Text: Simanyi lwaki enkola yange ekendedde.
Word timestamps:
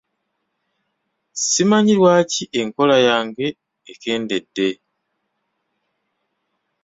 Simanyi 1.47 1.93
lwaki 1.99 2.43
enkola 2.61 2.97
yange 3.07 3.47
ekendedde. 3.91 4.69